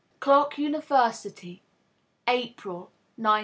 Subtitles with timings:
[0.19, 1.61] Clark University,
[2.27, 3.39] April, 1920.